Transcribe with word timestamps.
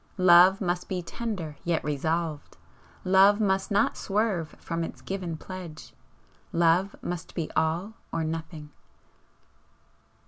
Love 0.17 0.59
must 0.61 0.89
be 0.89 1.03
tender 1.03 1.57
yet 1.63 1.83
resolved! 1.83 2.57
Love 3.05 3.39
must 3.39 3.69
not 3.69 3.95
swerve 3.95 4.55
from 4.59 4.83
its 4.83 4.99
given 4.99 5.37
pledge! 5.37 5.93
Love 6.51 6.95
must 7.03 7.35
be 7.35 7.51
All 7.51 7.93
or 8.11 8.23
Nothing!" 8.23 8.71